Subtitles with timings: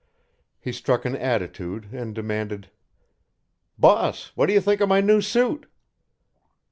[0.59, 2.71] He struck an attitude and demanded:
[3.77, 5.67] "Boss, what do you think of my new suit?"